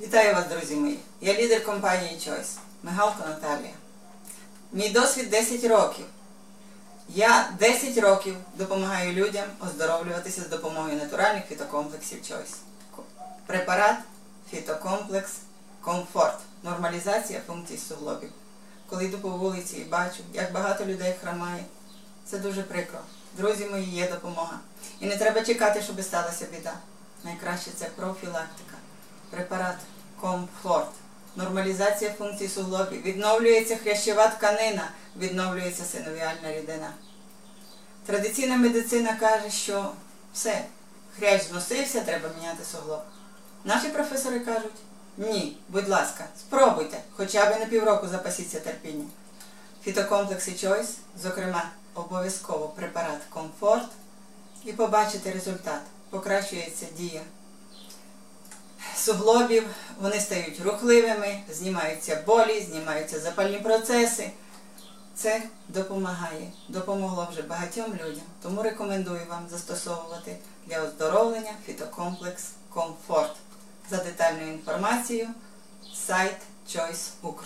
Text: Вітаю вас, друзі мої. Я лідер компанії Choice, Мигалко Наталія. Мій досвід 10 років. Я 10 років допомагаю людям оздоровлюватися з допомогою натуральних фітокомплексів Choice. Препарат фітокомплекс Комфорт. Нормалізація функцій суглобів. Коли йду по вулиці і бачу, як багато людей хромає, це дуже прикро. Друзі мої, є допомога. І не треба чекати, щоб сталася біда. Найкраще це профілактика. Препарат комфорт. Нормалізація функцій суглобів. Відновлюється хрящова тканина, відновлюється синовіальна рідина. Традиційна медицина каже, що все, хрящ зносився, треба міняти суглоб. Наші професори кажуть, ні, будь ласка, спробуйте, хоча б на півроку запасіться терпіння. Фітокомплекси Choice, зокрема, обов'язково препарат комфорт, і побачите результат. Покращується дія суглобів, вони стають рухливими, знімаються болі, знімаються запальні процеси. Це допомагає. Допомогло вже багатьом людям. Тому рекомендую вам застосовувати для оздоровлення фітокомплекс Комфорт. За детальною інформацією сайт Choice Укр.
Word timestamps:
Вітаю 0.00 0.34
вас, 0.34 0.46
друзі 0.46 0.74
мої. 0.76 0.98
Я 1.20 1.34
лідер 1.34 1.64
компанії 1.64 2.18
Choice, 2.18 2.56
Мигалко 2.82 3.28
Наталія. 3.28 3.72
Мій 4.72 4.88
досвід 4.88 5.30
10 5.30 5.64
років. 5.64 6.04
Я 7.08 7.50
10 7.58 7.98
років 7.98 8.36
допомагаю 8.54 9.12
людям 9.12 9.44
оздоровлюватися 9.60 10.40
з 10.42 10.48
допомогою 10.48 10.96
натуральних 10.96 11.46
фітокомплексів 11.46 12.18
Choice. 12.18 12.56
Препарат 13.46 13.96
фітокомплекс 14.50 15.32
Комфорт. 15.80 16.38
Нормалізація 16.62 17.40
функцій 17.46 17.78
суглобів. 17.78 18.30
Коли 18.88 19.04
йду 19.04 19.18
по 19.18 19.28
вулиці 19.28 19.76
і 19.76 19.84
бачу, 19.84 20.22
як 20.32 20.52
багато 20.52 20.84
людей 20.84 21.14
хромає, 21.22 21.64
це 22.24 22.38
дуже 22.38 22.62
прикро. 22.62 22.98
Друзі 23.36 23.66
мої, 23.66 23.90
є 23.90 24.10
допомога. 24.10 24.60
І 25.00 25.06
не 25.06 25.16
треба 25.16 25.42
чекати, 25.42 25.82
щоб 25.82 26.02
сталася 26.02 26.46
біда. 26.52 26.74
Найкраще 27.24 27.70
це 27.76 27.84
профілактика. 27.84 28.76
Препарат 29.30 29.76
комфорт. 30.20 30.90
Нормалізація 31.36 32.12
функцій 32.12 32.48
суглобів. 32.48 33.02
Відновлюється 33.02 33.76
хрящова 33.76 34.28
тканина, 34.28 34.90
відновлюється 35.16 35.84
синовіальна 35.84 36.52
рідина. 36.52 36.90
Традиційна 38.06 38.56
медицина 38.56 39.16
каже, 39.20 39.50
що 39.50 39.92
все, 40.34 40.64
хрящ 41.18 41.48
зносився, 41.48 42.00
треба 42.00 42.28
міняти 42.38 42.64
суглоб. 42.72 43.02
Наші 43.64 43.88
професори 43.88 44.40
кажуть, 44.40 44.76
ні, 45.16 45.56
будь 45.68 45.88
ласка, 45.88 46.24
спробуйте, 46.38 46.98
хоча 47.16 47.46
б 47.46 47.60
на 47.60 47.66
півроку 47.66 48.08
запасіться 48.08 48.60
терпіння. 48.60 49.04
Фітокомплекси 49.84 50.50
Choice, 50.50 50.90
зокрема, 51.22 51.70
обов'язково 51.94 52.68
препарат 52.68 53.20
комфорт, 53.30 53.88
і 54.64 54.72
побачите 54.72 55.32
результат. 55.32 55.80
Покращується 56.10 56.86
дія 56.96 57.20
суглобів, 59.06 59.66
вони 60.00 60.20
стають 60.20 60.60
рухливими, 60.64 61.40
знімаються 61.50 62.22
болі, 62.26 62.60
знімаються 62.70 63.20
запальні 63.20 63.58
процеси. 63.58 64.30
Це 65.14 65.42
допомагає. 65.68 66.52
Допомогло 66.68 67.28
вже 67.32 67.42
багатьом 67.42 67.92
людям. 67.92 68.24
Тому 68.42 68.62
рекомендую 68.62 69.20
вам 69.30 69.46
застосовувати 69.50 70.36
для 70.66 70.82
оздоровлення 70.82 71.52
фітокомплекс 71.66 72.44
Комфорт. 72.68 73.36
За 73.90 73.96
детальною 73.96 74.52
інформацією 74.52 75.28
сайт 75.94 76.36
Choice 76.68 77.08
Укр. 77.22 77.44